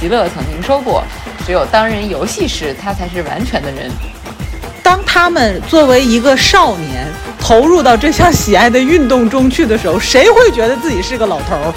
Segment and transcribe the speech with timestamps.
[0.00, 1.02] 吉乐曾经说过
[1.44, 3.90] ：“只有当人游戏时，他才是完全的人。”
[4.82, 7.06] 当他们作为一个少年
[7.38, 11.74] 投入到这项喜爱的运动中去的时候，谁会觉得自己是个老头儿？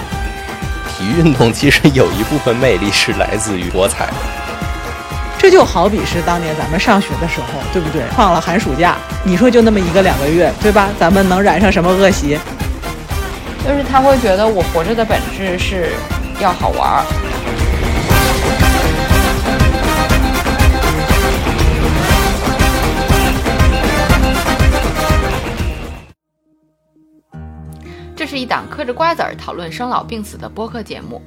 [0.98, 4.08] 体育运动其实有一部分魅力是来自于博彩。
[5.38, 8.04] 这就好比是当年咱们上学的时候，对不对？
[8.16, 10.90] 放了寒暑假，你说就那么一个两个月，对吧？
[11.00, 12.38] 咱们能染上什么恶习？
[13.68, 15.94] 就是他会觉得我活着的本质是
[16.40, 17.04] 要好玩儿。
[28.32, 31.22] 是一档嗑着瓜子儿讨论生老病死的播客节目，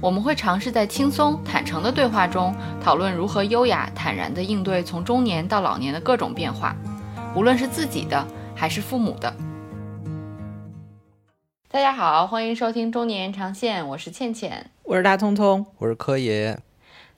[0.00, 6.76] 我们会尝试在轻松坦诚的对话中讨论如何优雅坦然地应对从中年到老年的各种变化，
[7.34, 9.34] 无论是自己的还是父母的。
[11.68, 16.56] 大家好，欢迎收听中年延长线，我是倩倩，我是大聪聪，我是柯爷。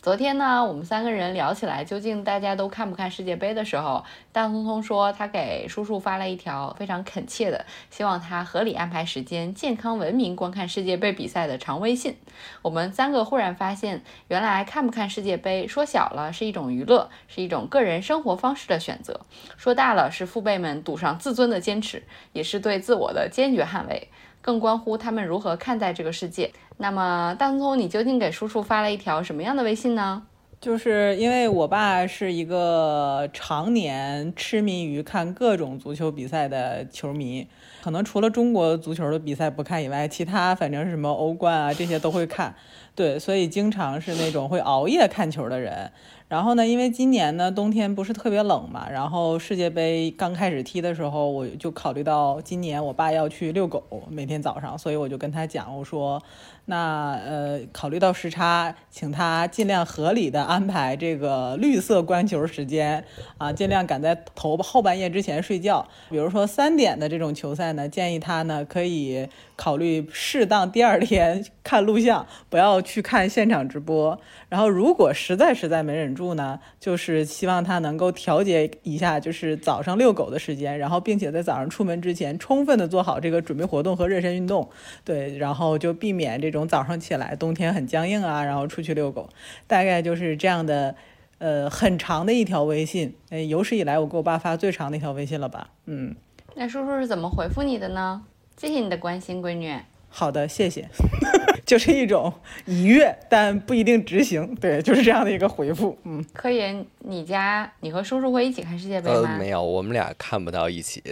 [0.06, 12.16] 昨天呢，我们三个人聊起来，究竟大家都看不看世界杯的时候，大聪聪说他给叔叔发了一条非常恳切的，希望他合理安排时间、健康文明观看世界杯比赛的长微信。
[12.62, 19.12] 我们三个忽然发现，原来看不看世界杯，说小了是一种娱乐，是一种个人生活方式的选择；
[19.56, 24.08] 说大了是父辈们赌上自尊的坚持，也是对自我的坚决捍卫，
[24.46, 26.48] 更关乎他们如何看待这个世界。
[26.76, 30.22] 那么，大聪，你究竟给叔叔发了一条什么样的微信呢？
[30.60, 37.48] 就是因为我爸是一个常年痴迷于看各种足球比赛的球迷，
[37.82, 42.54] 可能除了中国足球的比赛不看以外，其他反正是什么欧冠啊这些都会看。
[42.94, 45.90] 对，所以经常是那种会熬夜看球的人。
[46.28, 56.22] 然后呢，因为今年呢冬天不是特别冷嘛，然后世界杯刚开始踢的时候，我就考虑到今年我爸要去遛狗，每天早上，所以我就跟他讲，我说。
[56.68, 63.04] 那呃，考虑到时差，请他尽量合理的安排这个绿色观球时间
[63.38, 65.86] 啊，尽量赶在头后半夜之前睡觉。
[66.10, 74.18] 比如说三点的这种球赛呢，建议他呢可以考虑适当第二天 看录像，不要去看现场直播。
[74.48, 84.68] 然后如果实在实在没忍住呢，就是希望他能够调节一下，就是早上遛狗的时间，然后并且在早上出门之前充分的做好这个准备活动和热身运动。
[85.04, 86.66] 对，然后就避免这种。
[86.66, 89.28] 早上起来，冬天很僵硬啊，然后出去遛狗，
[89.66, 90.94] 大概就是这样的，
[91.38, 95.68] 呃，很长的一条微信，哎，有史以来我给我爸发最长的一条微信了吧？
[95.84, 96.16] 嗯，
[96.54, 98.22] 那叔叔是怎么回复你的呢？
[98.56, 99.76] 谢谢你的关心，闺女。
[100.18, 100.88] 好的，谢谢。
[101.66, 102.32] 就是一种
[102.64, 105.98] 愉悦，但不一定执行，对，就是这样的一个回复。
[106.04, 109.28] 嗯，科研，你家你和叔叔会一起看世界杯吗？
[109.28, 111.02] 呃，没有，我们俩看不到一起。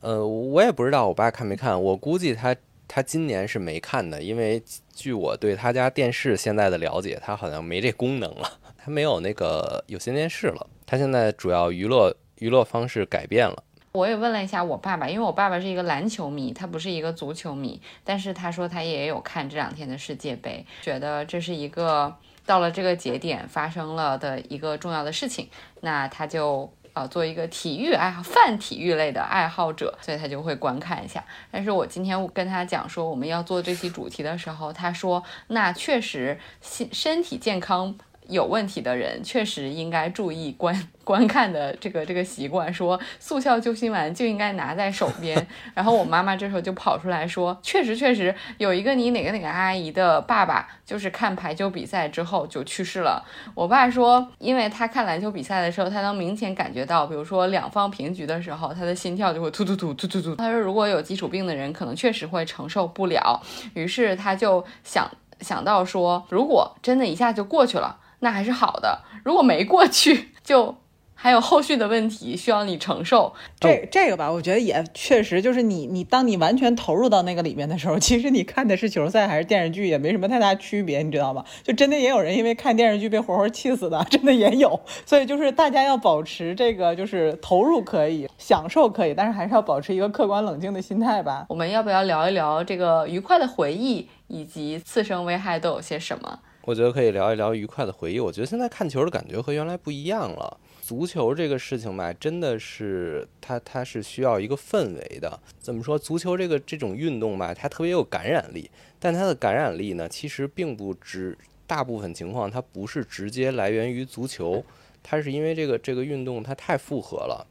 [0.00, 2.56] 呃，我也不知道我爸看没看，我估计他。
[2.94, 10.66] 他今年是没看的，因为据我对他家电视现在的了解，他好像没这功能了， 他没有那个有线电视了。
[10.84, 13.64] 他现在主要娱乐娱乐方式改变了。
[13.92, 22.16] 我也问了一下我爸爸，因为我爸爸是一个篮球迷，他不是一个足球迷，但是他说他也有看这两天的世界杯，觉得这是一个
[22.46, 25.48] 到了这个节点发生了的一个重要的事情，
[25.80, 26.72] 那他就。
[26.94, 31.24] 啊，做一个体育爱好、泛体育类的爱好者，所以他就会观看一下。
[31.50, 37.96] 但是我今天跟他讲说我们要做这期主题的时候，他说那确实身身体健康。
[38.32, 45.46] 有问题的人确实应该注意观观看的这个这个习惯，说速效救心丸就应该拿在手边。
[45.74, 53.22] 然后我妈妈这时候就跑出来说，确实确实有一个你哪个哪个阿姨的爸爸，就是看排球比赛之后就去世了。
[53.54, 60.34] 我爸说，因为他看篮球比赛的时候，他能明显感觉到，比如说两方平局的时候，他的心跳就会突突突突突突。
[60.36, 63.42] 他说，如果有基础病的人，可能确实会承受不了。
[63.74, 65.10] 于是他就想
[65.40, 67.98] 想到说，如果真的一下就过去了。
[68.22, 70.76] 那还是好的，如果没过去，就
[71.12, 73.32] 还有后续的问题需要你承受。
[73.58, 81.44] 这这个吧，我觉得也确实就是你你当你完全投入到那个里面的时候，其实你看的是球赛还是电视剧也没什么太大区别，你知道吗？
[81.64, 84.80] 就真的也有人因为看电视剧被活活气死的， 真的也有。
[85.04, 91.46] 所以就是大家要保持这个，就是投入可以，享受可以，但是还是要保持一个客观冷静的心态吧。
[91.48, 96.38] 我们要不要聊一聊这个愉快的回忆以及次生危害都有些什么？
[96.64, 98.20] 我觉得可以聊一聊愉快的回忆。
[98.20, 100.58] 我觉得现在看球的感觉和原来不一样了。
[100.80, 105.40] 足球这个事情吧，真的是它它是需要一个氛围的。
[105.58, 105.98] 怎么说？
[105.98, 108.70] 足球这个这种运动吧，它特别有感染力。
[109.00, 111.36] 但它的感染力呢，其实并不只，
[111.66, 114.64] 大部分情况它不是直接来源于足球，
[115.02, 117.46] 它是因为这个这个运动它太复合了。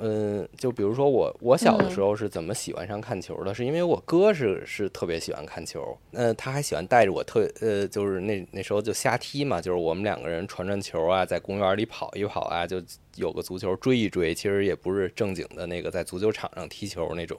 [0.00, 3.52] 嗯，就比如说我，我小的时候是怎么喜欢上看球的？
[3.52, 12.80] 是因为我哥是是特别喜欢看球，嗯，他还喜欢带着我特呃，就是那那时候就瞎踢嘛，就是我们两个人传传球啊，在公园里跑一跑啊，就
[13.16, 17.36] 有个足球追一追，其实也不是正经的那个在足球场上踢球那种，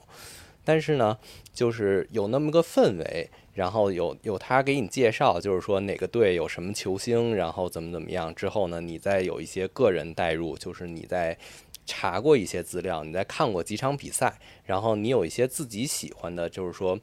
[0.65, 1.17] 但是呢，
[1.53, 11.38] 就是有那么个氛围，然后有有他给你介绍，就是说哪个队有什么球星，然后怎么怎么样，之后呢，你再有一些个人代入，就是你在。
[11.89, 17.00] 查过一些资料，你再看过几场比赛，然后你有一些自己喜欢的，就是说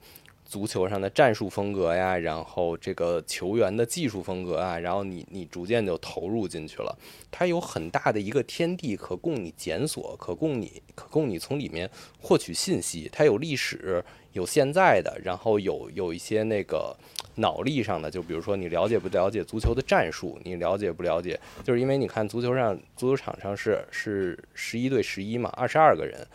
[0.47, 6.97] 足球上的战术风格呀，然后这个球员的技术风格啊，然后你你逐渐就投入进去了。
[7.31, 11.91] 它有很大的一个天地可供你检索，可供你可供你从里面
[12.21, 13.11] 获取信息。
[13.13, 14.03] 它有历史，
[14.33, 16.97] 有现在的，然后有有一些那个。
[17.39, 26.27] 脑力上的，就比如说你了解不了解足球的战术，你了解不了解，就是因为你看足球上足球场上是是十一对十一嘛，二十二个人，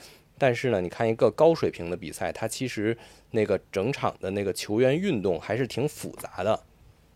[0.42, 2.98] 但是呢，你看一个高水平的比赛，它其实
[3.30, 6.60] 那个整场的那个球员运动还是挺复杂的，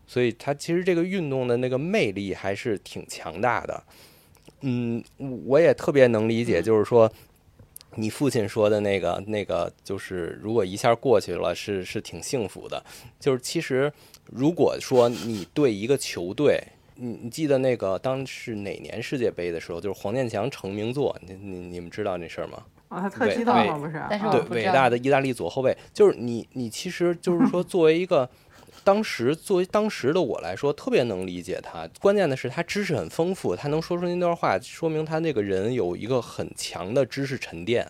[0.06, 3.82] 所以它其实这个运动的那个魅力还是挺强大的。
[4.60, 5.02] 嗯，
[5.44, 7.12] 我也特别能理解，就是说。
[7.98, 12.84] 你父亲说的那个那个，就是如果一下过去了，是是挺幸福的。
[13.18, 13.90] 就是其实，
[14.26, 16.62] 如果说你对一个球队，
[16.96, 22.62] 你你记得那个当是哪年世界杯的时候，就是黄健翔成名作，你你你们知道那事儿吗？
[22.88, 23.78] 啊，他特激动吗？
[23.78, 28.28] 不是，但是对伟大的意大利左后卫，就是你你其实 就是说作为一个。
[28.84, 31.88] 当时作为当时的我来说，特别能理解他。
[31.98, 37.84] 关键的是他知识很丰富，他能说出那段话，说明他那个人有一个很强的知识沉淀。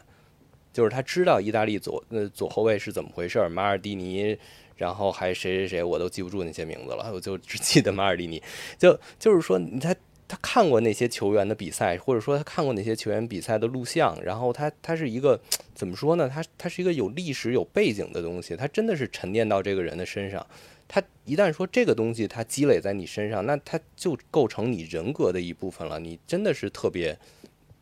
[0.73, 4.39] 就是他知道意大利左呃左后卫是怎么回事，马尔蒂尼，
[4.77, 8.43] 然后还谁谁谁，我都记不住那些名字了，我就只记得马尔蒂尼。
[8.79, 9.95] 就就是说，他
[10.29, 15.41] 他看过那些球员的比赛，或者说他看过那些球员比赛的录像，然后他他是一个
[15.75, 16.29] 怎么说呢？
[16.29, 20.45] 他他是一个有历史有背景的东西，他真的是沉淀到这个人的身上。
[20.89, 25.99] 他一旦说这个东西，他积累在你身上，那他就构成你人格的一部分了。
[25.99, 27.17] 你真的是特别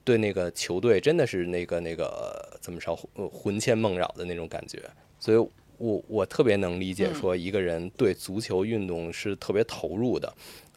[0.04, 2.96] 对那个球队，真的是那个那个怎么说
[3.30, 4.78] 魂牵梦绕的那种感觉。
[5.18, 5.36] 所以
[5.76, 10.32] 我我特别能理解说一个人对足球运动是特别投入的。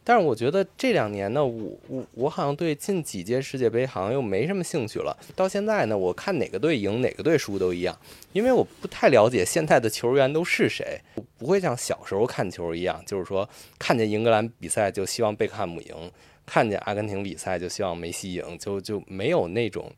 [0.08, 5.14] 但是我觉得这两年呢，我我我好像对近几届世界杯好像又没什么兴趣了。
[5.36, 7.94] 到现在呢，我看哪个队赢哪个队输都一样，
[8.32, 10.98] 因为我不太了解现在的球员都是谁，
[11.36, 13.46] 不会像小时候看球一样，就是说
[13.78, 16.10] 看见英格兰比赛就希望贝克汉姆赢，
[16.46, 19.92] 看见阿根廷比赛就希望梅西赢，就就没有那种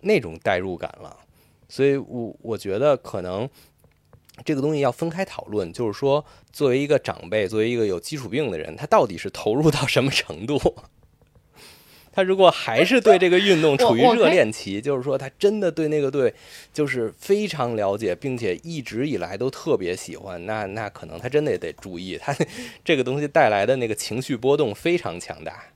[0.00, 1.16] 那种代入感了。
[1.68, 3.48] 所以我我觉得可能。
[4.44, 10.58] 这个东西要分开讨论，就是说，作为一个长辈，作为一个有基础病的人，他到底是投入到什么程度？
[12.14, 16.34] 他如果还是对这个运动处于热恋期，就是说他真的对那个队
[16.70, 22.36] 就是非常了解，并且一直以来都特别喜欢，那那可能他真的也得注意，他
[22.84, 25.71] 这个东西带来的那个情绪波动非常强大。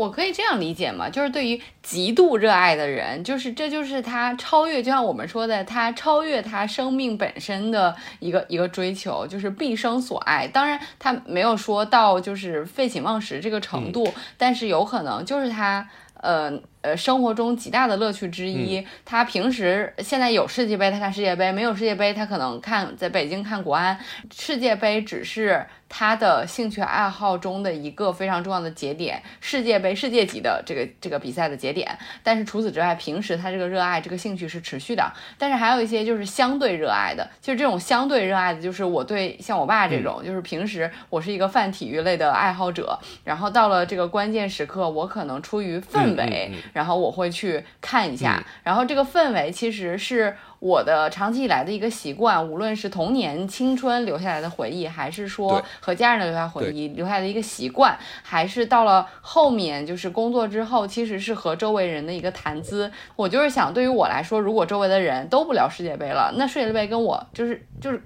[0.00, 1.10] 我可以这样理解吗？
[1.10, 10.48] 就是对于极度热爱的人，就是这就是他超越，就像我们说的，他超越他生命本身的一个一个追求，就是毕生所爱。
[10.48, 16.50] 当然，他没有说到就是废寝忘食这个程度，但是有可能就是他呃
[16.80, 18.82] 呃生活中极大的乐趣之一。
[19.04, 23.98] 他平时现在有世界杯，他看世界杯；没有世界杯，他可能看在北京看国安。
[24.34, 25.66] 世界杯只是。
[25.92, 31.98] 他的兴趣爱好中的一个非常重要的节点，世界杯世界级的这个这个比赛的节点。
[32.22, 35.12] 但是除此之外，平时他这个热爱这个兴趣是持续的。
[35.36, 48.40] 但是还有一些就是相对热爱的，就是这种相对热爱的，就是我对像我爸这种，就是平时我是一个泛体育类的爱好者，然后到了这个关键时刻，我可能出于氛围，然后我会去看一下。
[48.62, 50.36] 然后这个氛围其实是。
[50.60, 62.92] 我的长期以来的一个习惯，无论是童年青春留下来的回忆，还是说和家人的留下回忆留下的一个习惯，还是到了后面就是工作之后，其实是和周围人的一个谈资。
[63.16, 68.02] 我就是想，对于我来说，如果周围的人都不聊世界杯了，那世界杯跟我就是就是。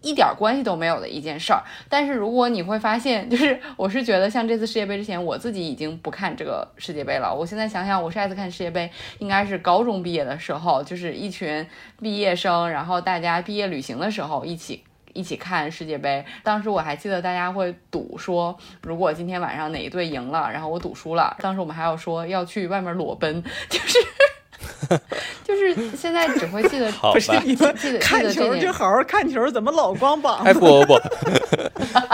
[0.00, 7.34] 一点关系都没有的一件事儿，但是如果你会发现，就是 我是觉得像这次世界杯之前，我自己已经不看这个世界杯了。
[7.34, 11.66] 我现在想想，我上一次看世界杯应该是高中毕业的时候，就是一群
[12.00, 16.24] 毕业生，然后大家毕业旅行的时候一起一起看世界杯。
[16.44, 23.98] 当时我还记得大家会赌说，如果今天晚上哪一队赢了，然后我赌输了，当时我们还要说要去外面裸奔， 就是。
[25.44, 30.50] 就是现在只会记得，不是你们看球就好好看球，怎么老光膀子？
[30.50, 30.98] 哎，不不不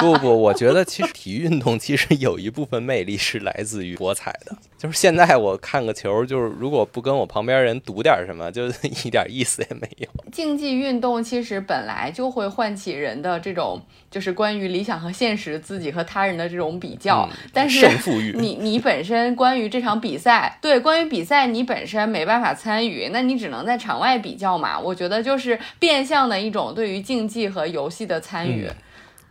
[0.01, 4.57] 不不不，我觉得其实体育运动其实有一部分魅力是来自于博彩的。
[4.77, 8.67] 就是现在我看个球，就是如果不跟我旁边人赌点什么，就
[9.05, 10.09] 一点意思也没有。
[10.31, 17.27] 竞技运动其实本来就会唤起人的这种，就是关于理想和现实、自己和他人的这种比较。
[17.53, 24.79] 但是胜负欲，你你本身关于这场比赛，对关于比赛你本身没办法参与，那你只能在场外比较嘛。
[24.79, 28.69] 我觉得就是变相的一种对于竞技和游戏的参与。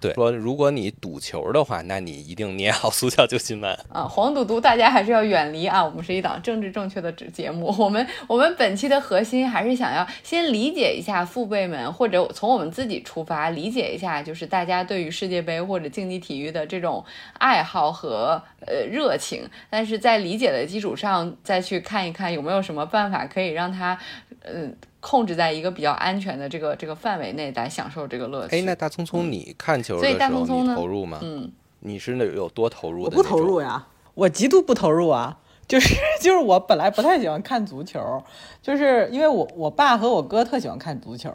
[0.03, 4.03] 对，说如果你赌球的话，那你一定捏好足球救心丸啊！
[4.03, 5.83] 黄赌毒大家还是要远离啊！
[5.83, 17.03] 我们是一档政治正确的节目，我们我们本期的核心还是想要先理解一下父辈们，或者从我们自己出发理解一下，就是大家对于世界杯或者竞技体育的这种
[17.37, 23.97] 爱好和呃热情，但是在理解的基础上再去看一看有没有什么办法可以让他
[24.43, 24.75] 嗯。
[25.03, 28.55] 控制在一个比较安全的这个这个范围内来享受这个乐趣。
[28.55, 31.19] 哎，那大聪聪，你看球的时候你投入吗？
[31.21, 33.03] 嗯，你是那有多投入？
[33.03, 35.39] 我不投入呀，我极度不投入啊。
[35.67, 38.23] 就是 就是我本来不太喜欢看足球，
[38.61, 41.29] 就是因为我我爸和我哥特喜欢看足球，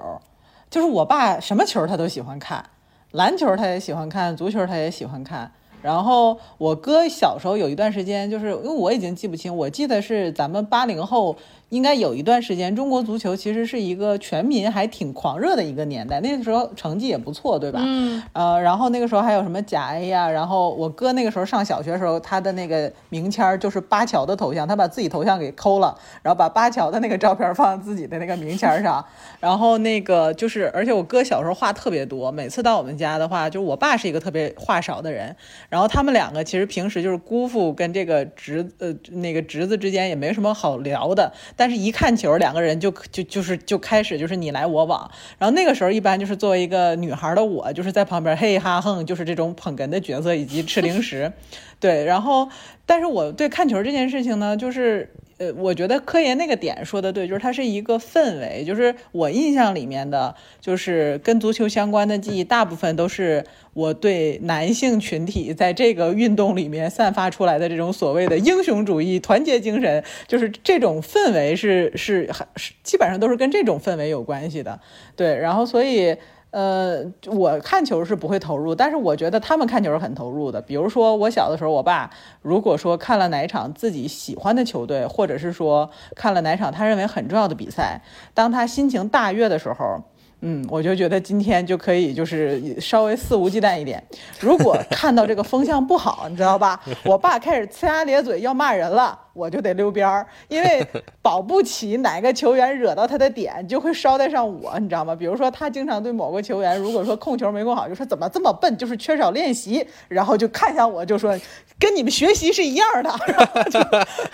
[0.71, 2.65] 就是我爸什么球他都喜欢看，
[3.13, 5.53] 篮球他也喜欢看，足球他也喜欢看。
[5.83, 11.37] 然后我哥小时候有一段时间，就是因为我已经记不清，我记得是咱们八零后。
[11.71, 17.79] 应该有一段时间，中国足球其实是一个全民还挺狂热的一个年代，那个时候成绩也不错，对吧？
[17.85, 18.23] 嗯。
[18.33, 20.31] 呃，然后那个时候还有什么甲 A 呀？
[20.31, 29.05] 然后我哥那个时候上小学的时候，他的那个名签儿就是巴乔的头像，他把自己头像给抠了，然后把巴乔的那个照片放自己的那个名签上。
[29.39, 35.37] 然后那个就是，而且我哥小时候话特别多，每次到我们家的话，就是我爸是一个特别话少的人，
[35.69, 41.33] 然后他们两个其实平时就是姑父跟这个侄呃那个侄子之间也没什么好聊的。
[41.57, 45.11] 但是，一看球，两个人就就就是就开始就是你来我往。
[45.39, 51.33] 然后那个时候，一般就是作为一个女孩的我，就是在旁边嘿哈哼，就是这种捧哏的角色以及吃零食。
[51.79, 52.49] 对，然后，
[52.87, 55.13] 但是我对看球这件事情呢，就是。
[55.39, 74.81] 呃，我觉得科研那个点说的对，就是它是一个氛围，就是我印象里面的，就是跟足球相关的记忆，大部分都是我对男性群体在这个运动里面散发出来的这种所谓的英雄主义、团结精神，就是这种氛围是是是基本上都是跟这种氛围有关系的，
[75.15, 76.17] 对，然后所以。
[76.51, 80.61] 呃，我看球是不会投入，但是我觉得他们看球是很投入的。
[80.63, 82.11] 比如说我小的时候，我爸
[82.43, 88.01] 如果说看了哪场自己喜欢的球队，或者是说看了哪场他认为很重要的比赛，
[88.35, 90.03] 当他心情大悦的时候。
[90.41, 94.01] 嗯，我就觉得今天就可以，就是稍微肆无忌惮一点。
[94.39, 96.81] 如果看到这个风向不好，你知道吧？
[97.05, 100.87] 我爸开始呲牙咧嘴要骂人了，我就得溜边儿，因为
[101.21, 105.13] 保不齐哪个球员惹到他的点，就会捎带上我，你知道吗？
[105.13, 111.37] 比如说他经常对某个球员，如果说控球没控好，就说怎么这么笨，就是缺少练习，然后就看向我就说
[111.81, 113.13] 跟你们学习是一样的，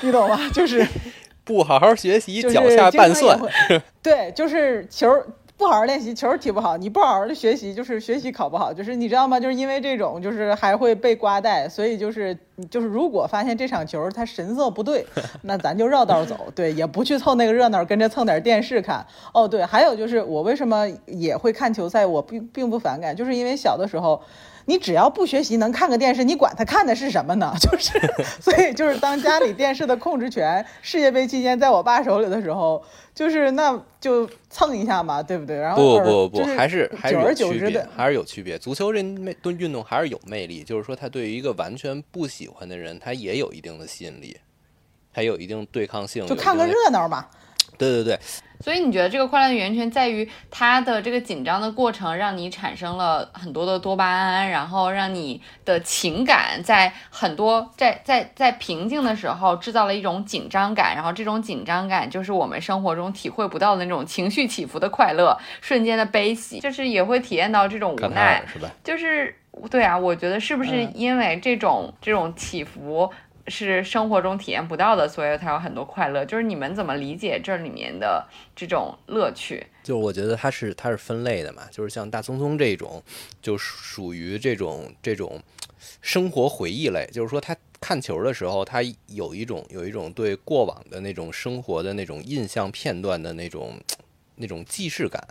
[0.02, 0.38] 你懂吗？
[0.52, 0.86] 就是
[1.44, 3.38] 不好好学习，脚下拌蒜。
[4.02, 5.08] 对，就是球。
[5.64, 8.70] 不好好练习，球踢不好；你不好好的学习，就是学习考不好。
[8.70, 9.40] 就是你知道吗？
[9.40, 12.36] 就是因为这种，就是还会被瓜带，所以就是
[12.70, 15.04] 就是，如果发现这场球他神色不对，
[15.42, 19.04] 那咱就绕道走，对，也不去凑那个热闹，跟着蹭点电视看。
[19.32, 24.22] 哦，对，还有就是我为什么也会看球赛，我并并不反感，就是因为小的时候。
[24.66, 27.52] 你只要不学习，能看个电视，你管他看的是什么呢？
[27.60, 28.00] 就是，
[28.40, 32.82] 所以就是当家里电视的控制权世界杯期间在我爸手里的时候，
[33.14, 35.58] 就是那就蹭一下嘛，对不对？
[35.58, 38.58] 然后不不不，还是还是有区别，还是有区别。
[38.58, 44.36] 足球这魅运动还是有魅力，就是说他对于一个完全不喜欢的人，他也有一定的吸引力，
[45.12, 47.26] 还有一定对抗性，就看个热闹嘛。
[47.76, 48.18] 对对对。
[48.60, 68.70] 所以你觉得这个快乐的源泉在于它的这个紧张的过程，让你产生了很多的多巴胺，然后让你的情感在很多在在在平静的时候制造了一种紧张感，然后这种紧张感就是我们生活中体会不到的那种情绪起伏的快乐，瞬间的悲喜，就是也会体验到这种无奈，是吧？
[68.84, 69.36] 就是
[69.70, 73.10] 对啊，我觉得是不是因为这种这种起伏？
[73.46, 76.24] 是生活中体验不到的，所以它有很多快乐。
[76.24, 79.66] 就是你们怎么理解这里面的这种乐趣？
[79.82, 83.02] 就我觉得它是它是分类的嘛，就是像大聪聪这种，
[83.42, 85.38] 就属于这种这种
[86.00, 87.06] 生活回忆类。
[87.12, 93.78] 就是说他看球的时候，他有一种有一种对过往的那种生活的那种印象片段的那种
[94.36, 95.22] 那种既视感。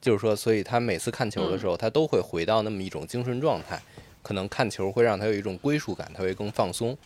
[0.00, 3.80] 就是说，所以他每次看球的时候，他都会回到那么一种精神状态。
[4.22, 6.96] 可能看球会让他有一种归属感，他会更放松。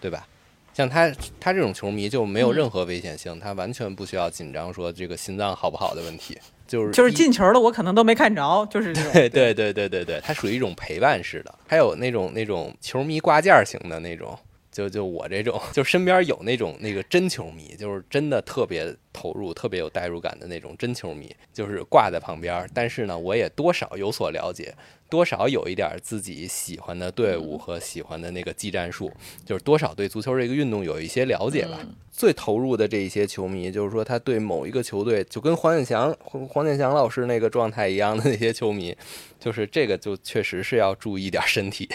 [0.00, 0.26] 对吧？
[0.72, 9.12] 像他他这种球迷就没有任何危险性，他完全不需要紧张说这个心脏好不好的问题，就是就是进球了我可能都没看着，就是这种。
[9.12, 11.54] 对对对对对对，它属于一种陪伴式的。
[11.66, 14.38] 还有那种那种球迷挂件型的那种，
[14.70, 22.68] 就就我这种，就身边有那种那个真球迷，就是真的特别投入、特别有代入感的那种真球迷，就是挂在旁边。
[22.72, 24.72] 但是呢，我也多少有所了解，
[25.08, 29.12] 多少有一点自己喜欢的队伍和喜欢的那个技战术，
[29.44, 31.80] 就是多少对足球这个运动有一些了解吧。
[32.12, 38.96] 最投入的这一些球迷，就是说他对某一个球队，就跟黄健翔、黄黄健翔老师那个状态一样的那些球迷，
[39.40, 41.88] 就是这个就确实是要注意点身体。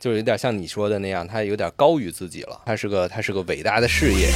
[0.00, 2.58] 就有点像你说的那样，他有点高于自己了。
[2.64, 4.30] 他是个，他是个伟大的事业。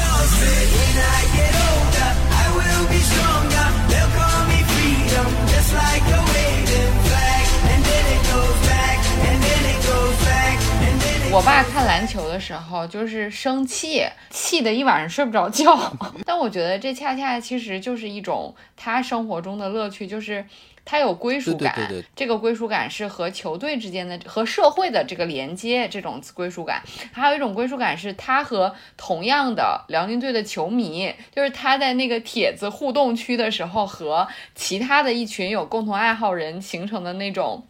[11.32, 15.96] 我爸看篮球的时候就是生气，气得一晚上睡不着觉。
[16.26, 20.44] 但我觉得这恰恰其实就是一种他生活中的乐趣，就是
[20.84, 21.74] 他有归属感。
[21.74, 26.82] 对对对，这个归属感是和球队之间的、和社会的这个连接，这种归属感。
[27.12, 37.66] 还有一种归属感是他和同样的辽宁队的球迷，就是他在那个帖子互动区的时候，和其他的一群有共同爱好人形成的那种。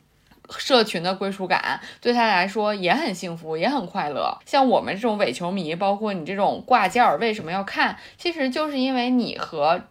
[0.58, 4.38] 社群的归属感对他来说也很幸福，也很快乐。
[4.44, 7.96] 像我们这种伪球迷，包括你这种挂件儿，为什么要看？
[8.18, 9.84] 其实就是因为你和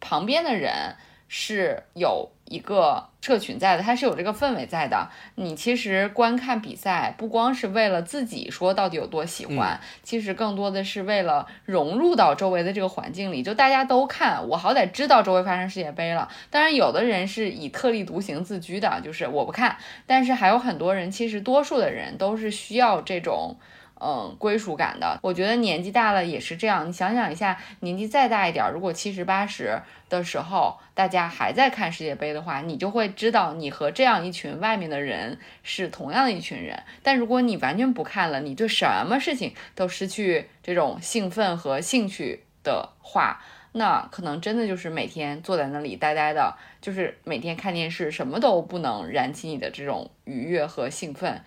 [0.00, 0.96] 旁边的人
[1.28, 2.28] 是有。
[2.50, 5.08] 一个社群在的，它是有这个氛围在的。
[5.36, 13.40] 你其实观看比赛，不光是为了自己说到底有多喜欢，其实更多的是为了融入到周围的这个环境里。
[13.42, 16.28] 就大家都看，我好歹知道周围发生世界杯了。
[16.50, 19.76] 当然，有的人是以特立独行自居的，就是我不看。
[20.04, 23.56] 但是还有很多人，其实多数的人都是需要这种。
[24.02, 26.88] 嗯，归属感的，我觉得年纪大了也是这样。
[26.88, 29.78] 你想想一下，年纪再大一点儿，如果七十八十
[30.08, 36.82] 的时候，大家还在看世界杯的话，你就会知道你和这样一群外面的人是同样的一群人。
[37.02, 43.42] 但如果你完全不看了，你对什么事情都失去这种兴奋和兴趣的话，
[43.72, 51.42] 那可能真的就是每天坐在那里呆呆的，就是每天看电视，什么都不能燃起你的这种愉悦和兴奋。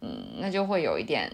[0.00, 1.32] 嗯，那就会有一点。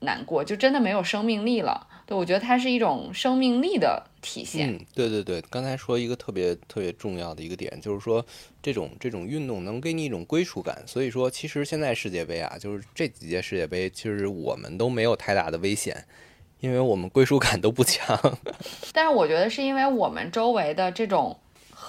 [0.00, 4.72] 难过就真的没有生命力了，对我觉得它是一种生命力的体现。
[4.72, 8.24] 嗯，对对对，刚才说一个特别特别重要的一个点，就是说
[8.62, 10.82] 这种这种运动能给你一种归属感。
[10.86, 16.04] 所以说，其实现在世界杯啊，就是这几届世界杯，其实我们都没有太大的危险，
[16.60, 18.18] 因为我们归属感都不强。
[18.92, 21.38] 但是我觉得是因为我们周围的这种。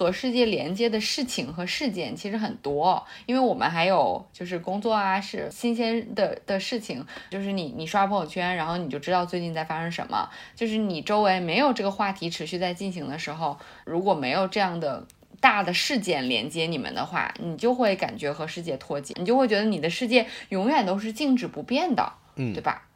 [0.01, 10.27] 和世界连接的事情和事件其实很多，因为我们还有就是工作啊，是新鲜的的事情，就是你你刷朋友圈，然后你就知道最近在发生什么。
[10.55, 15.05] 就是你周围没有这个话题持续在进行的时候，如果没有这样的
[15.39, 22.87] 大的事件连接你们的话，你就会感觉和世界脱节，你就会觉得你的世界永远都是静止不变的，嗯，对吧？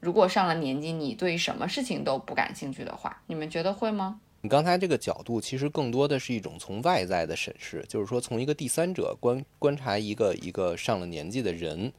[0.00, 4.18] 如果上了年纪，你对什么事情都不感兴趣的话，你们觉得会吗？
[4.40, 11.92] 你刚才这个角度其实更多的是一种从外在的审视，就是说从一个第三者观观察一个一个上了年纪的人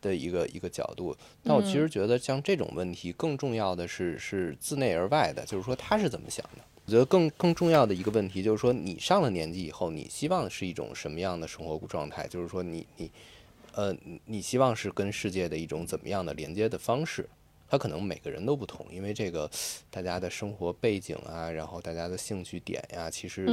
[0.00, 1.16] 的一个一个角度。
[1.42, 6.62] 但我其实觉得像这种问题，更重要的是是自内而外的，就是说他是怎么想的。
[6.84, 12.26] 我觉得更更重要的一个问题就是说，你上了年纪以后，你希望是一种什么样的生活状态？
[12.26, 13.10] 就是说，你你
[13.72, 17.28] 呃，你希望是跟世界的一种怎么样的连接的方式？
[17.72, 19.50] 他可能每个人都不同，因为这个
[19.90, 23.48] 大家的生活背景啊，然后大家的兴趣点呀，其实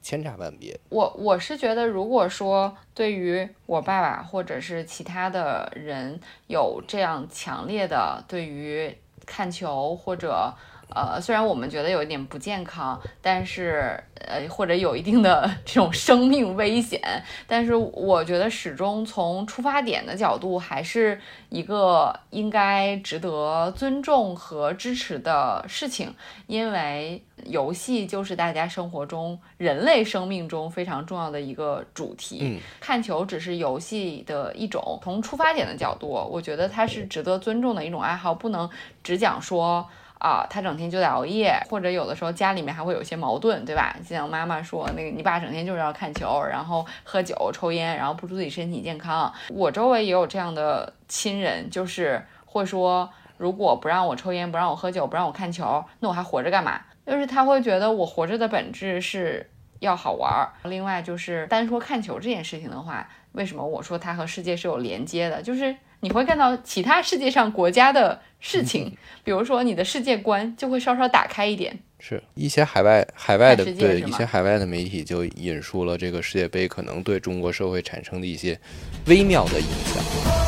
[0.00, 0.78] 千差万别。
[0.90, 10.54] 我我是觉得，如果说对于我爸爸或者是其他的人有这样强烈的对于看球或者。
[10.90, 17.00] 呃，虽然我们觉得有一点不健康，但是呃，或者有一定的这种生命危险，
[17.46, 26.14] 但是我觉得始终从出发点的角度，还是一个应该值得尊重和支持的事情，
[26.46, 32.60] 因为游戏就是大家生活中人类生命中非常重要的一个主题。
[32.78, 38.70] 看球只是游戏的一种，从出发点的角度，我觉得它是值得尊重的一种爱好，不能
[39.02, 39.88] 只讲说。
[40.18, 43.94] 啊，他整天就在熬夜，或者有的时候家里面还会有一些矛盾，对吧？
[44.02, 49.30] 像妈妈说，那个你爸整天就是要看球，然后喝酒、抽烟，然后不注意身体健康。
[49.50, 56.80] 我周围也有这样的亲人，就是会说，如果不让我抽烟，不让我喝酒，不让我看球，那我还活着干嘛？
[57.04, 59.50] 就是他会觉得我活着的本质是
[59.80, 60.52] 要好玩儿。
[60.70, 65.42] 另外就是单说看球这件事情的话，为什么我说它和世界是有连接的？
[65.42, 68.22] 就是你会看到其他世界上国家的。
[68.46, 68.92] 事情，
[69.24, 71.76] 比如说你的世界观就会稍稍打开一点。
[71.98, 78.60] 是一些海外海外的对一些海外的媒体就引述了这个世界杯可能对中国社会产生的一些
[79.06, 80.43] 微妙的影响。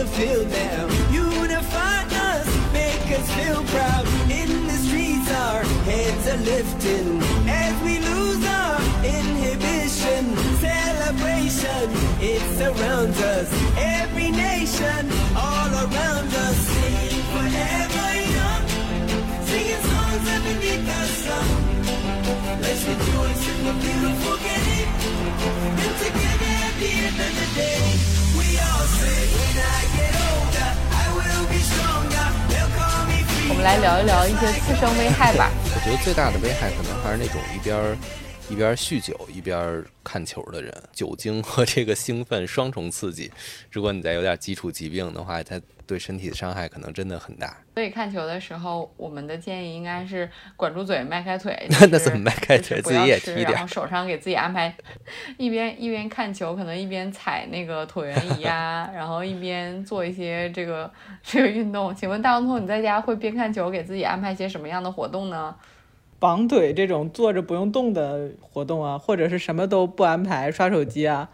[0.00, 0.88] The field now.
[1.12, 2.00] Unify
[2.32, 4.04] us, make us feel proud.
[4.30, 10.22] In the streets, our heads are lifting as we lose our inhibition.
[10.64, 11.84] Celebration,
[12.32, 13.48] it surrounds us.
[13.76, 15.02] Every nation,
[15.36, 16.56] all around us.
[16.72, 18.08] Sing forever
[18.38, 18.64] young,
[19.48, 21.48] singing songs underneath the sun.
[22.64, 24.90] Let's rejoice in the beautiful game.
[25.84, 27.99] And together at the end of the day,
[33.50, 35.50] 我们来聊一聊一些次生危害吧。
[35.74, 37.98] 我觉得最大的危害可能还是那种一边儿
[38.50, 43.30] 一边酗酒一边看球的人，酒精和这个兴奋双重刺激。
[43.70, 47.56] 如果你再有点基础疾病的话，它对身体的伤害可能真的很大。
[47.74, 51.56] 所以看球的时候，我们的建议应该是管住嘴，迈开腿。
[51.70, 54.74] 那 就是怎么迈开腿自己也踢点然后手上给自己安排，
[55.38, 60.90] 一边一边看球，可能一边踩那个椭圆仪啊， 然后一边做一些这个
[61.22, 61.94] 这个运动。
[61.94, 65.54] 请问大王通，你在家会边看球给自己安排些什么样的活动呢？
[66.20, 71.28] 绑腿这种坐着不用动的活动啊，或者是什么都不安排，刷手机啊。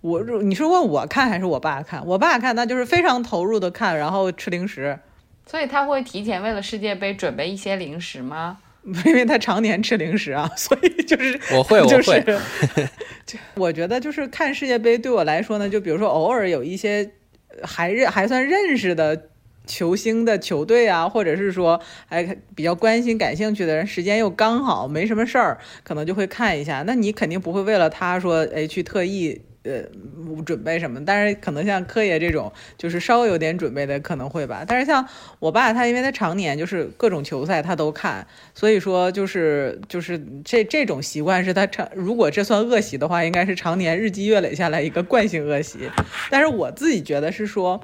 [0.00, 2.06] 我你是问我看还是我爸看？
[2.06, 4.98] 我爸看，那就是非常投入的看，然后吃零食，
[5.46, 8.58] 所以他会提前为了世界杯准备一些零食吗？
[9.04, 12.22] 因为他常年吃零食啊， 所以就是我会我就是会
[13.26, 17.10] 就我觉得就是看世界杯对我来说呢，就比如说偶尔有一些
[17.48, 19.30] 呃还认还算认识的
[19.66, 22.24] 球星的球队啊，或者是说还
[22.54, 26.84] 比较关心、感兴趣的人，时间又刚好没什么事儿，可能就会看一下。
[26.86, 29.42] 那你肯定不会为了他说，哎，去特意。
[29.68, 29.82] 呃，
[30.44, 31.04] 准备什么？
[31.04, 34.64] 但是可能像柯爷这种，就是稍微有点准备的，可能会吧。
[34.64, 35.04] 但是像
[35.40, 38.24] 我爸他，因为他常年就是各种球赛他都看，
[38.54, 45.90] 所以说就是就是这这种习惯是他常，如果这算恶习的话，应该是常年日积月累下来一个惯性恶习。
[46.30, 47.80] 但是我自己觉得是说。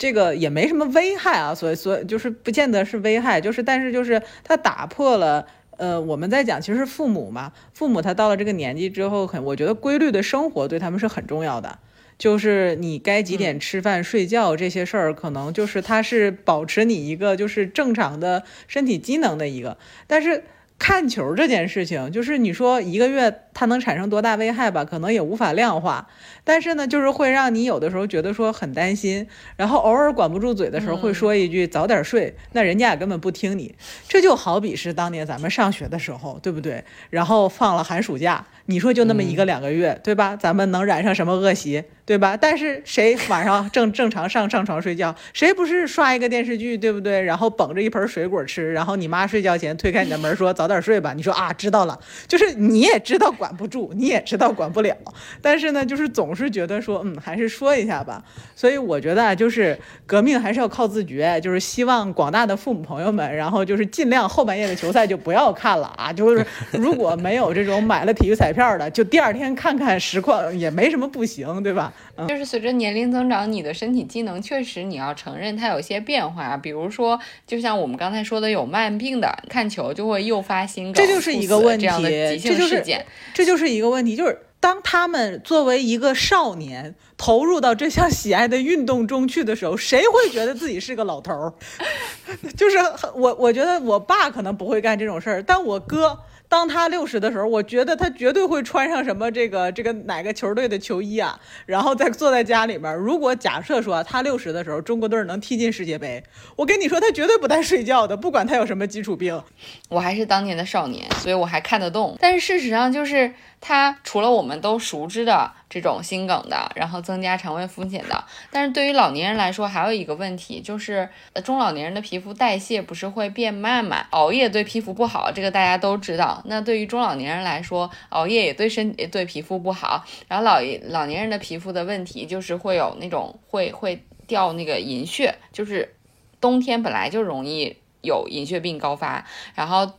[0.00, 5.46] 这个也没什么危害啊，所以所以就是不见得是危害，就是但是就是它打破了。
[5.76, 11.78] 呃，我们在讲，其实父母嘛，父母他到了这个年纪之后，很，我觉得规律的生活对他们是很重要的。
[12.18, 19.78] 就是你该几点吃饭、睡觉这些事儿，可能就是它是保持你一个就是正常的身体机能的一个。
[20.06, 20.44] 但是
[20.80, 26.08] 看球这件事情，就是你说一个月它能产生多大危害吧，可能也无法量化。
[26.42, 33.74] 但是呢，就是会让你有的时候觉得说很担心，然后偶尔管不住嘴的时候会说一句早点睡，那人家也根本不听你。
[34.08, 36.82] 这就好比是当年咱们上学的时候，对不对？
[37.10, 40.36] 然后放了寒暑假，你说就那么一个两个月，对吧？
[40.36, 42.36] 咱们能染上什么恶习，对吧？
[42.36, 47.20] 但是谁晚上正 正常上上床睡觉，谁不是刷一个电视剧，对不对？
[47.20, 54.96] 然后捧着一盆水果吃，然后你妈睡觉前推开你的门说早点睡吧，你说啊知道了，就是你也知道管不住，你也知道管不了，
[55.42, 58.22] 但是呢，就是总是觉得说嗯还是说一下吧。
[58.54, 71.92] 所以我觉得啊，就是革命还是要靠自觉，就是希望广大的父母朋友们，然后就是尽量后半夜的球赛就不要看了啊，就是如果没有这种买了体育彩票的，就第二天看看实况也没什么不行，对吧？
[72.16, 72.26] 嗯。
[72.28, 76.56] 就是随着年龄增长，你的身体机能确实你要承认它有些变化。
[76.56, 83.06] 比如说，就像我们刚才说的，有慢病的看球就会诱发心梗，这就是一个问题，这样的急性这就是事件。
[83.32, 91.52] 这就是一个问题，就是当他们作为一个少年投入到这项喜爱的运动中去的时候，谁会觉得自己是个老头儿？
[92.56, 92.76] 就是
[93.14, 96.18] 我，我觉得我爸可能不会干这种事儿，但我哥。
[96.50, 102.94] 当他六十的时候，我觉得他绝对会穿上什么这个这个哪个球队的球衣啊，然后再坐在家里面。
[102.96, 106.22] 如果假设说他六十的时候中国队能踢进世界杯，
[106.56, 109.40] 我跟你说他绝对不带睡觉的，不管他有什么基础病。
[109.88, 112.16] 我还是当年的少年，所以我还看得动。
[112.20, 113.32] 但是事实上就是。
[113.62, 121.08] 他除了我们都熟知的这种心梗的，然后增加肠胃风险的，但是对于老年人来说，还有一个问题就是，
[121.44, 124.04] 中老年人的皮肤代谢不是会变慢嘛？
[124.10, 126.42] 熬夜对皮肤不好，这个大家都知道。
[126.46, 130.04] 那对于中老年人来说，熬夜也对身也对皮肤不好。
[130.26, 135.94] 然后老老年人的皮肤的问题就是会有那种会会掉那个银屑，就是
[136.40, 139.92] 冬天本来就容易有银屑病高发，然后。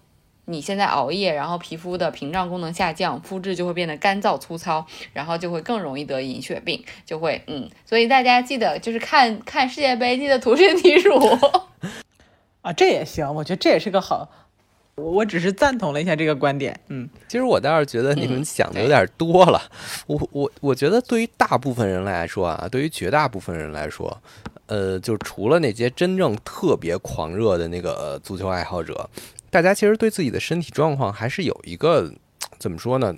[0.45, 11.15] 你现在熬夜，然后皮肤的屏障功能下降，肤质就会变得干燥粗糙，然后就会更容易得银屑病，就会嗯，所以大家记得就是看看世界杯，记得涂身体乳
[12.61, 14.27] 啊，这也行，我觉得这也是个好，
[14.95, 19.61] 我我只是赞同了一下这个观点，嗯，其实我倒是觉得你们想的有点多了，
[20.07, 24.21] 我我我觉得对于大部分人来说啊，对于绝大部分人来说，
[24.65, 29.09] 呃，就除了那些真正特别狂热的那个呃足球爱好者。
[29.51, 32.11] 大家其实对自己的身体状况还是有一个
[32.57, 33.15] 怎么说呢？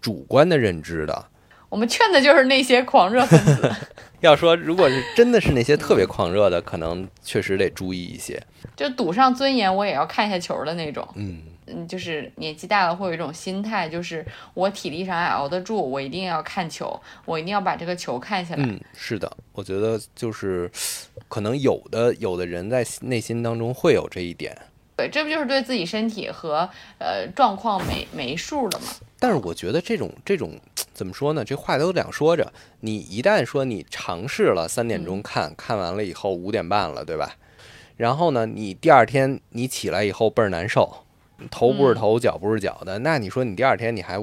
[0.00, 1.26] 主观的认知的。
[1.68, 3.70] 我们劝的就是那些狂热分子。
[4.20, 8.42] 要说如果是真的是那些特别狂热的，可能确实得注意一些。
[8.74, 11.06] 就赌上尊严，我也要看一下球的那种。
[11.16, 18.64] 嗯，嗯，就是年纪大了会有一种心态，就是我体力上还熬得住，我一定要看球，我一定要把这个球看下来。
[18.64, 20.70] 嗯，是的，我觉得就是
[21.28, 24.56] 可能有的有的人在内心当中会有这一点，
[25.04, 28.86] 对，这不就是对自己身体和呃状况没没数了吗？
[29.18, 30.58] 但是我觉得这种这种
[30.94, 31.44] 怎么说呢？
[31.44, 32.50] 这话都两说着。
[32.80, 37.36] 你一旦说你尝试了三点钟看，看完了以后五点半了，对吧？
[37.96, 41.04] 然后呢，你第二天你起来以后倍儿难受，
[41.50, 44.18] 头不是头，脚不是脚的，那你说你第二天你还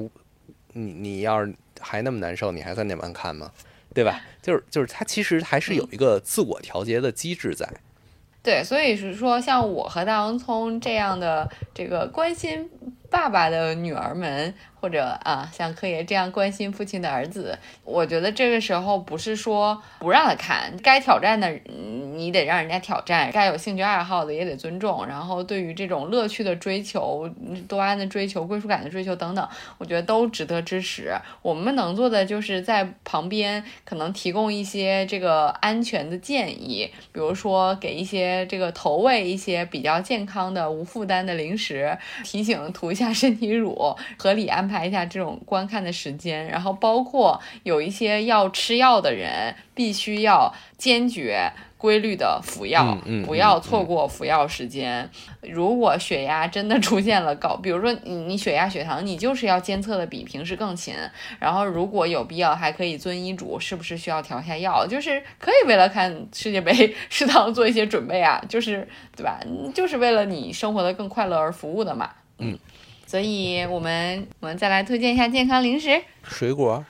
[0.72, 3.52] 你你要是还那么难受，你还三点半看吗？
[3.94, 4.20] 对吧？
[4.40, 7.68] 就是就是，它其实还是有一个自我调节的机制在。
[8.42, 12.68] 对，所以是说，像我和大洋葱这样的这个关心
[13.12, 21.48] 爸爸的女儿们，或者啊，像柯爷这样关心父亲的儿子，我觉得这个时候不是说不让他看，该挑战的
[22.14, 27.28] 你得让人家挑战，该有兴趣爱好的也得尊重，然后对于这种乐趣的追求、
[27.68, 29.46] 多巴胺的追求、归属感的追求等等，
[29.76, 31.14] 我觉得都值得支持。
[31.42, 51.50] 我们能做的就是在旁边可能提供一些这个安全的建议，比如说给一些这个投喂一些比较健康的、无负担的零食，提醒涂一下身体乳，合理安排一下这种观看的时间，然后包括有一些要吃药的人，必须要坚决。
[51.82, 55.10] 规律的服药，嗯嗯不要嗯错过服药时间。
[55.40, 60.94] 如果血压真的出现了高，比如说你你血压、血糖，你就是要监测的比平时更勤。
[61.40, 64.86] 然后如果有必要，还可以遵医嘱，是不是需要调一下药？
[64.86, 68.86] 就是可以为了看世界杯， 适当做一些准备啊，就是
[69.16, 69.40] 对吧？
[69.74, 72.08] 就是为了你生活的更快乐而服务的嘛。
[72.38, 72.56] 嗯，
[73.12, 76.82] 所以我们我们再来推荐一下健康零食，水果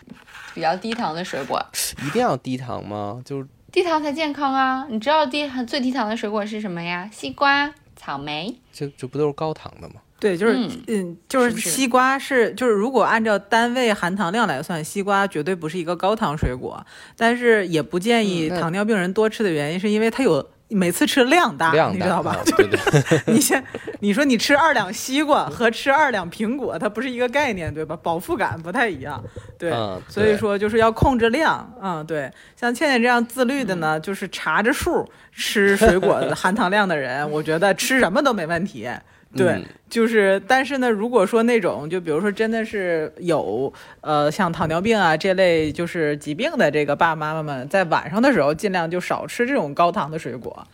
[0.54, 1.60] 比较低糖的水果。
[2.06, 3.20] 一定要低糖吗？
[3.24, 4.86] 就是低糖才健康啊！
[4.88, 7.10] 你知道低最低糖的水果是什么呀？
[7.12, 8.54] 西瓜、草莓。
[8.72, 9.96] 这这不都是高糖的吗？
[10.20, 22.40] 对，就是嗯嗯，就是西瓜是就是如果按照单位含糖量来算，西瓜绝对不是一个高糖水果，但是也不建议糖尿病人多吃的原因是因为它有每次吃量大，量大你知道吧啊？
[22.56, 22.78] 对对，
[23.32, 23.62] 你先，
[24.00, 27.96] 你说你吃二两西瓜 和吃二两苹果，它不是一个概念，对吧？
[28.02, 29.22] 饱腹感不太一样，
[29.58, 32.30] 对，嗯所以说就是要控制量，嗯，对。
[32.56, 38.88] 像倩倩这样自律的呢，嗯就是查着数吃水果的 含糖量的人，我觉得吃什么都没问题。
[39.34, 50.66] 对，嗯就是，但是呢，如果说那种，就比如说真的是有呃像糖尿病啊这类就是疾病的这个爸爸妈妈们，在晚上的时候尽量就少吃这种高糖的水果，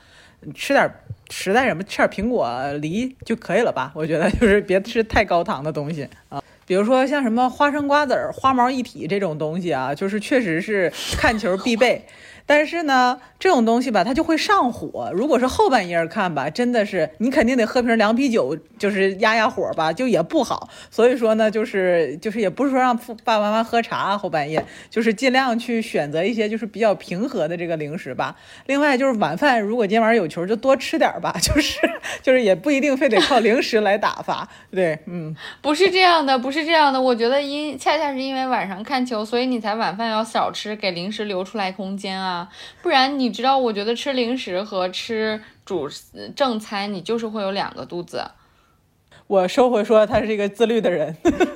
[0.54, 0.88] 吃点
[1.30, 3.92] 实在什么吃点苹果、梨就可以了吧？
[3.94, 6.42] 我觉得就是别吃太高糖的东西啊。
[6.66, 12.04] 比如说像什么花生、瓜子儿、花毛一体这种东西啊，就是确实是看球必备。
[12.48, 15.10] 但是呢，这种东西吧，它就会上火。
[15.12, 20.70] 如果是后半夜看吧，真的是你肯定得喝瓶凉啤酒，就是压压火吧，就也不好。
[20.90, 28.34] 所以说呢，就是就是也不是说让父爸爸妈妈喝茶后半夜，就是尽量去选择一些就是比较平和的这个零食吧。
[28.64, 31.78] 另外就是晚饭，如果今天晚上有球，就多吃点吧， 就是
[32.22, 34.48] 就是也不一定非得靠零食来打发。
[34.70, 36.98] 对，嗯，不是这样的，不是这样的。
[36.98, 42.37] 我觉得因恰恰是因为晚上看球，所以你才晚饭要少吃，给零食留出来空间啊。
[42.82, 48.22] 不然你知道，我觉得吃零食和吃主呃正餐，你就是会有两个肚子。
[49.26, 51.14] 我收回说他是一个自律的人。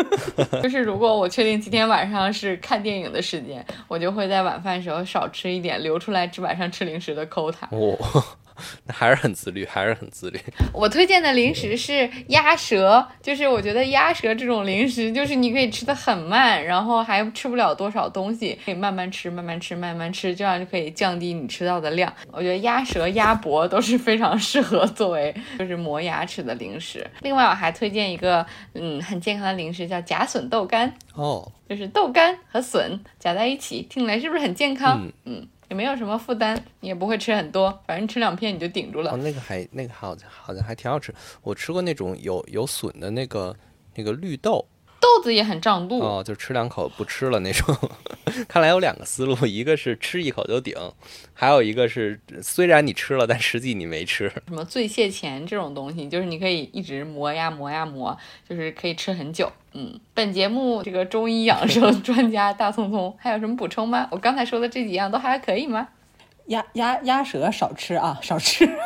[0.62, 7.66] 就是如果我确定今天晚上是看电影的时间，我就会在晚饭时候少吃一点，留出来吃晚上吃零食的 quota。
[7.70, 7.96] 哦，
[8.41, 8.41] 那
[8.88, 10.38] 还是很自律，还是很自律。
[10.72, 22.12] 我推荐的零食是鸭舌，就是我觉得鸭舌这种零食，就是你可以吃的很慢，然后还吃不了多少东西，可以慢慢吃，慢慢吃，慢慢吃，这样就可以降低你吃到的量。
[22.30, 27.08] 我觉得鸭舌、鸭脖都是非常适合作为就是磨牙齿的零食。
[27.20, 35.00] 另外，我还推荐一个嗯很健康的零食，叫夹笋豆干，哦，就是豆干和笋夹在一起，听起来是不是很健康？
[35.02, 39.16] 嗯嗯也没有什么负担，你也不会吃很多，反正吃两片你就顶住了。
[39.16, 41.14] 那个还那个好好像还挺好吃。
[41.40, 43.56] 我吃过那种有有笋的那个
[43.94, 44.62] 那个绿豆，
[45.02, 45.98] 豆子也很胀肚。
[45.98, 47.76] 哦，就吃两口不吃了那种。
[48.48, 50.74] 看来有两个思路，一个是吃一口就顶，
[51.34, 54.30] 还有一个是虽然你吃了，但实际你没吃。
[54.46, 58.16] 什么醉蟹钳这种东西，就是你可以一直磨呀磨呀磨，
[58.48, 59.52] 就是可以吃很久。
[59.72, 64.06] 嗯，本节目这个中医养生专家大聪聪还有什么补充吗？
[64.12, 65.88] 我刚才说的这几样都还可以吗？
[66.46, 68.68] 鸭鸭鸭舌少吃啊，少吃。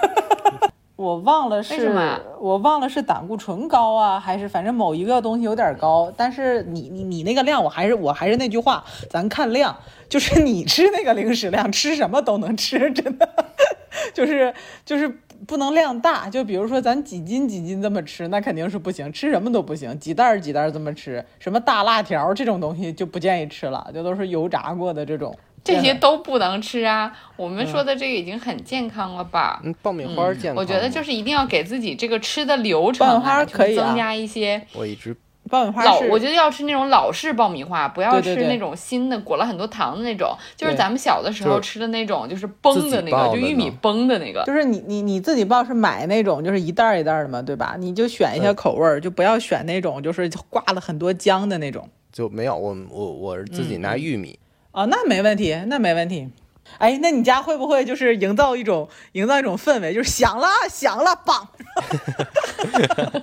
[0.96, 1.92] 我忘了是
[2.40, 6.10] 我忘了是胆固醇高啊，还是反正某一个东西有点高。
[6.16, 9.76] 但是你你你那个量，我还是我还是那句话，咱看量，
[10.08, 13.28] 就是你吃那个零食量，吃什么都能吃，真的，
[14.14, 14.54] 就是
[14.86, 15.06] 就是
[15.46, 16.30] 不能量大。
[16.30, 25.36] 就比如说咱几斤几斤这么吃，那肯定是不行，吃什么都不行，几袋儿几袋儿这么吃，什么大辣条这种东西就不建议吃了，就都是油炸过的这种。
[25.66, 27.12] 这些都不能吃啊！
[27.36, 29.60] 我们说的这个已经很健康了吧？
[29.64, 35.14] 嗯，爆米花健康吗、我觉得就是一定要给自己这个吃的流程、啊，爆米花可以啊增加一些我一直
[35.50, 44.42] 爆米花老，是我觉得要吃那种老式爆米花，不要吃那种新的裹了很多糖的那种，就是咱们小的时候吃的那种，就是崩的那个，就玉米崩的那个。
[44.44, 47.76] 就是你你你自己爆是买那种就是一袋儿一袋儿的嘛，对吧？
[47.78, 51.88] 你就选一下口味儿，就不要选那种就是挂了很多浆的那种。
[52.12, 54.38] 就没有我我我是自己拿玉米，
[54.76, 56.28] 哦，那没问题，那没问题。
[56.76, 61.48] 哎，那你家会不会就是营造一种营造一种氛围，就是响了响了，棒！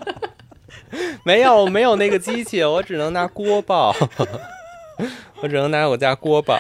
[1.24, 3.96] 没有没有那个机器，我只能拿锅爆，
[5.42, 6.58] 我只能拿我家锅爆。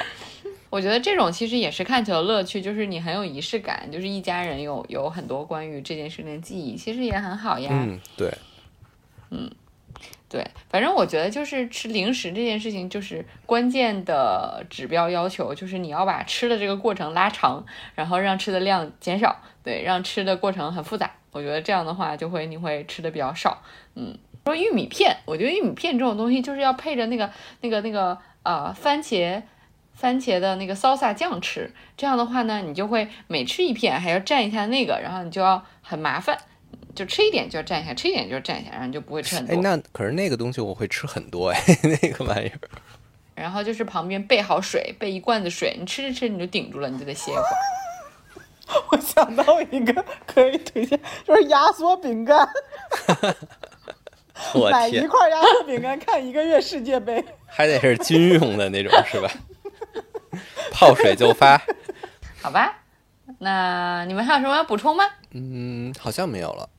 [0.69, 7.69] 我觉得这种其实也是看球的乐趣，就是你很有仪式感，就是一家人有有很多关于这件事情的记忆，其实也很好呀。
[7.71, 8.31] 嗯，对，
[10.33, 21.11] 对，反正我觉得就是吃零食这件事情，就是关键的指标要求，就是你要把吃的这个过程拉长，然后让吃的量减少，对，让吃的过程很复杂。
[21.31, 23.61] 我觉得这样的话，就会你会吃的比较少。
[23.93, 27.29] 嗯，说玉米片，我觉得玉米片这种东西就是要配着那个
[27.61, 29.43] 那个那个呃番茄。
[29.95, 36.35] 番茄的那个 salsa 酱吃，这样的话呢，你就会每吃一片还要蘸一下那个，然后你就要很麻烦，
[36.95, 39.53] 就吃一点就要蘸一下，吃一点就要蘸一下，然后你就不会吃很多。
[39.53, 41.59] 哎，那可是那个东西我会吃很多哎，
[42.01, 42.59] 那个玩意儿。
[43.35, 47.47] 然后就是旁边备好水，备一罐子水，你吃着吃着你就顶住了，你就得歇一会儿。
[48.91, 52.47] 我想到一个可以推荐，就是压缩饼干，
[54.53, 57.23] 我买一，块压缩饼干看一个月世界杯。
[57.45, 59.29] 还得是军用的那种是吧？
[60.71, 61.61] 泡水就发。
[62.41, 62.83] 好吧，
[63.39, 65.03] 那你们还有什么要补充吗？
[65.31, 66.69] 嗯，好像没有了。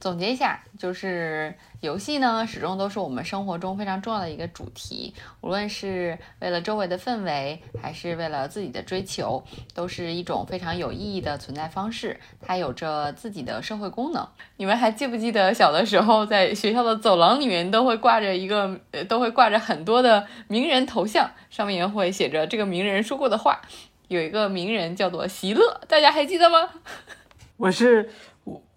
[0.00, 5.12] 总结一下，就是游戏呢，始终都是我们生活中非常重要的一个主题。
[5.40, 9.42] 无论是为了周围的氛围，还是为了自己的追求，
[9.74, 12.20] 都是一种非常有意义的存在方式。
[12.40, 14.24] 它有着自己的社会功能。
[14.56, 23.60] 你们还记不记得小的时候，在学校的走廊里面都会挂着一个，呃，都会挂着很多的名人头像，上面会写着这个名人说过的话。
[24.06, 26.70] 有一个名人叫做席勒，大家还记得吗？
[27.58, 28.08] 我是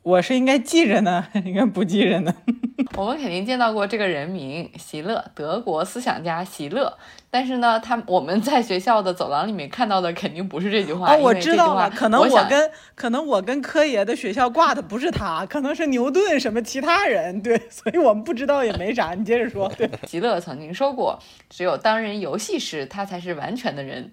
[0.04, 2.34] 我我是应该记着呢， 应该不记着呢。
[2.98, 6.98] 我们肯定见到过这个人名席勒，德国思想家席勒。
[7.30, 11.14] 但是呢，他我们在学校的走廊里面看到的肯定不是这句话。
[11.14, 19.14] 哦，我知道了，可能我跟可能我跟科爷的学校挂的不是他，可能是牛顿什么其他人， 对，所以我们不知道也没啥。
[19.14, 21.18] 你接着说，对，席勒曾经说过，
[21.50, 24.12] 只有当人游戏时，他才是完全的人。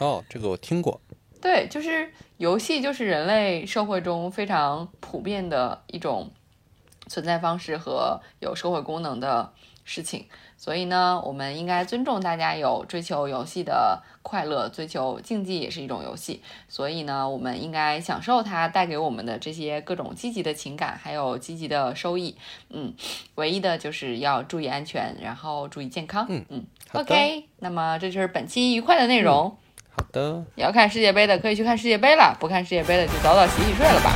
[0.00, 1.00] 哦，这个我听过。
[1.40, 6.30] 对，就是游戏，就是人类社会中非常普遍的一种
[7.06, 9.52] 存在方式和有社会功能的
[9.84, 10.26] 事情。
[10.56, 16.42] 所以呢，我们应该尊重大家有追求游戏的快乐，追求竞技也是一种游戏。
[16.68, 22.36] 所以呢，我们应该享受它带给我们的这些各种积极的情感，还有积极的收益。
[22.70, 22.92] 嗯，
[23.36, 26.26] 唯一的就是要注意安全，然后注意健康。
[26.28, 29.56] 嗯嗯，OK，那么这就是本期愉快的内容。
[29.98, 34.12] 好的，要看世界杯的可以去看世界杯了，不看世界杯的就早早洗洗睡了吧。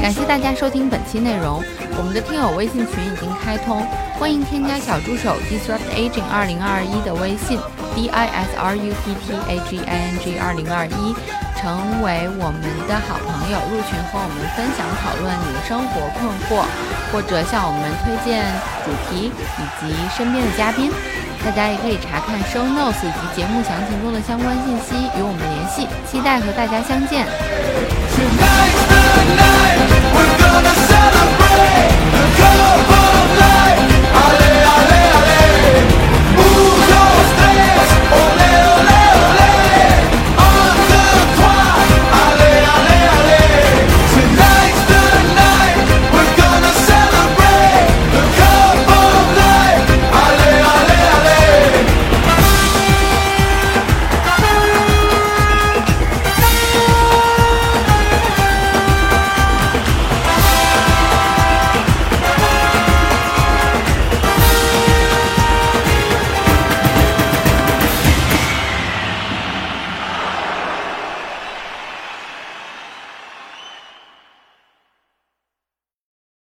[0.00, 1.62] 感谢大家收听本期内容，
[1.98, 3.86] 我们的听友微信群已经开通，
[4.18, 7.58] 欢迎添加小助手 disrupt aging 二零二一的微信
[7.94, 11.14] d i s r u p t a g i n g 二零二一，
[11.62, 16.66] 成为我们的好朋友，入群和我们分享讨论你的生活困惑，
[17.12, 18.42] 或者向我们推荐
[18.82, 20.90] 主题以及身边的嘉宾。
[21.44, 25.86] 大家也可以查看 show notes 以及节目详情中的相关信息，与我们联系。
[26.10, 27.26] 期待和大家相见。
[28.10, 28.74] Tonight,
[29.22, 29.38] the
[30.58, 31.41] night.